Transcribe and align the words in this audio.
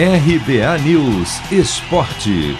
RBA 0.00 0.78
News 0.84 1.40
Esporte. 1.50 2.56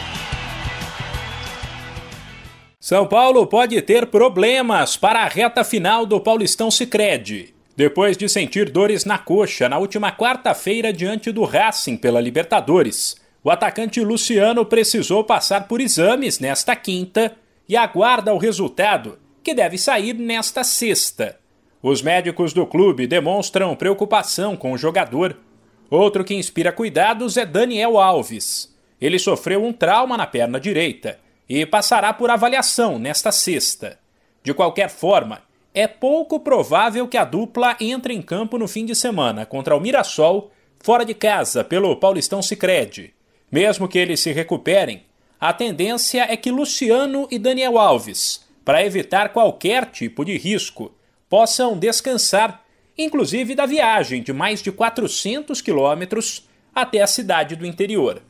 São 2.81 3.07
Paulo 3.07 3.47
pode 3.47 3.81
ter 3.81 4.07
problemas 4.07 4.97
para 4.97 5.21
a 5.21 5.29
reta 5.29 5.63
final 5.63 6.05
do 6.05 6.21
Paulistão 6.21 6.69
Sicredi. 6.69 7.55
Depois 7.77 8.17
de 8.17 8.29
sentir 8.29 8.69
dores 8.69 9.05
na 9.05 9.19
coxa 9.19 9.69
na 9.69 9.79
última 9.79 10.11
quarta-feira 10.11 10.93
diante 10.93 11.31
do 11.31 11.45
Racing 11.45 11.97
pela 11.97 12.21
Libertadores, 12.21 13.15
o 13.45 13.53
atacante 13.53 14.01
Luciano 14.01 14.67
precisou 14.67 15.23
passar 15.23 15.69
por 15.69 15.81
exames 15.81 16.41
nesta 16.41 16.75
quinta 16.75 17.37
e 17.69 17.77
aguarda 17.77 18.35
o 18.35 18.39
resultado, 18.39 19.17
que 19.45 19.55
deve 19.55 19.79
sair 19.79 20.15
nesta 20.15 20.65
sexta. 20.65 21.39
Os 21.81 22.03
médicos 22.03 22.53
do 22.53 22.67
clube 22.67 23.07
demonstram 23.07 23.77
preocupação 23.77 24.57
com 24.57 24.73
o 24.73 24.77
jogador 24.77 25.37
Outro 25.91 26.23
que 26.23 26.35
inspira 26.35 26.71
cuidados 26.71 27.37
é 27.37 27.47
Daniel 27.47 27.99
Alves. 27.99 28.75
Ele 29.01 29.19
sofreu 29.19 29.65
um 29.65 29.73
trauma 29.73 30.17
na 30.17 30.27
perna 30.27 30.61
direita 30.61 31.19
e 31.49 31.65
passará 31.65 32.13
por 32.13 32.31
avaliação 32.31 32.99
nesta 32.99 33.33
sexta. 33.33 33.99
De 34.43 34.53
qualquer 34.53 34.91
forma, 34.91 35.43
é 35.73 35.87
pouco 35.87 36.41
provável 36.41 37.09
que 37.09 37.17
a 37.17 37.25
dupla 37.25 37.77
entre 37.81 38.13
em 38.13 38.21
campo 38.21 38.59
no 38.59 38.69
fim 38.69 38.85
de 38.85 38.95
semana 38.95 39.47
contra 39.47 39.77
o 39.77 39.81
Mirassol, 39.81 40.51
fora 40.81 41.05
de 41.05 41.15
casa, 41.15 41.65
pelo 41.65 41.97
Paulistão 41.97 42.43
Sicredi. 42.43 43.15
Mesmo 43.51 43.89
que 43.89 43.99
eles 43.99 44.21
se 44.21 44.33
recuperem, 44.33 45.05
a 45.41 45.53
tendência 45.53 46.27
é 46.31 46.37
que 46.37 46.51
Luciano 46.51 47.27
e 47.31 47.39
Daniel 47.39 47.79
Alves, 47.79 48.45
para 48.65 48.85
evitar 48.85 49.31
qualquer 49.31 49.87
tipo 49.87 50.25
de 50.25 50.37
risco, 50.37 50.93
possam 51.29 51.79
descansar 51.79 52.65
inclusive 52.99 53.55
da 53.55 53.65
viagem 53.65 54.23
de 54.23 54.33
mais 54.33 54.61
de 54.61 54.73
400 54.73 55.61
quilômetros 55.61 56.49
até 56.75 57.01
a 57.01 57.07
cidade 57.07 57.55
do 57.55 57.65
interior. 57.65 58.21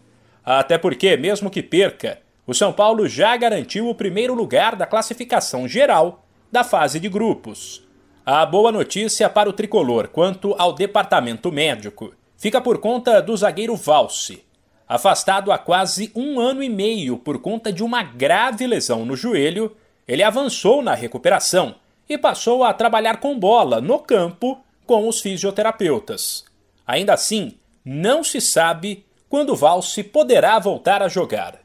Até 0.45 0.77
porque, 0.77 1.17
mesmo 1.17 1.51
que 1.51 1.63
perca, 1.63 2.21
o 2.47 2.55
São 2.55 2.73
Paulo 2.73 3.09
já 3.09 3.37
garantiu 3.37 3.89
o 3.89 3.95
primeiro 3.95 4.35
lugar 4.35 4.77
da 4.77 4.87
classificação 4.87 5.67
geral 5.67 6.25
da 6.51 6.63
fase 6.63 7.01
de 7.01 7.09
grupos. 7.09 7.83
A 8.25 8.45
boa 8.45 8.71
notícia 8.71 9.29
para 9.29 9.49
o 9.49 9.53
tricolor 9.53 10.09
quanto 10.09 10.55
ao 10.59 10.73
departamento 10.73 11.51
médico 11.51 12.13
fica 12.37 12.61
por 12.61 12.79
conta 12.79 13.21
do 13.21 13.37
zagueiro 13.37 13.75
Valse. 13.75 14.45
Afastado 14.87 15.53
há 15.53 15.59
quase 15.59 16.11
um 16.15 16.41
ano 16.41 16.63
e 16.63 16.69
meio 16.69 17.19
por 17.19 17.39
conta 17.41 17.71
de 17.73 17.83
uma 17.83 18.03
grave 18.03 18.67
lesão 18.67 19.05
no 19.05 19.17
joelho, 19.17 19.77
ele 20.07 20.23
avançou 20.23 20.81
na 20.81 20.95
recuperação 20.95 21.75
e 22.09 22.17
passou 22.17 22.65
a 22.65 22.73
trabalhar 22.73 23.19
com 23.19 23.39
bola 23.39 23.81
no 23.81 23.99
campo 23.99 24.59
com 24.89 25.07
os 25.07 25.21
fisioterapeutas. 25.21 26.47
Ainda 26.87 27.13
assim, 27.13 27.59
não 27.85 28.25
se 28.25 28.41
sabe 28.41 29.05
quando 29.29 29.55
Valse 29.55 30.03
poderá 30.03 30.59
voltar 30.59 31.03
a 31.03 31.09
jogar. 31.09 31.61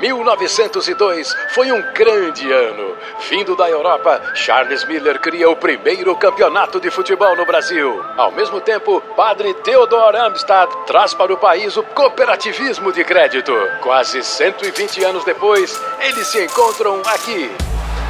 1902 0.00 1.32
foi 1.50 1.70
um 1.70 1.80
grande 1.92 2.50
ano. 2.50 2.96
Vindo 3.30 3.54
da 3.54 3.70
Europa, 3.70 4.20
Charles 4.34 4.84
Miller 4.84 5.20
cria 5.20 5.48
o 5.48 5.54
primeiro 5.54 6.16
campeonato 6.16 6.80
de 6.80 6.90
futebol 6.90 7.36
no 7.36 7.46
Brasil. 7.46 8.02
Ao 8.16 8.32
mesmo 8.32 8.60
tempo, 8.60 9.00
padre 9.14 9.54
Theodor 9.54 10.16
Amstad 10.16 10.68
traz 10.86 11.14
para 11.14 11.32
o 11.32 11.36
país 11.36 11.76
o 11.76 11.84
cooperativismo 11.84 12.92
de 12.92 13.04
crédito. 13.04 13.52
Quase 13.80 14.24
120 14.24 15.04
anos 15.04 15.24
depois, 15.24 15.80
eles 16.00 16.26
se 16.26 16.44
encontram 16.44 17.00
aqui. 17.06 17.75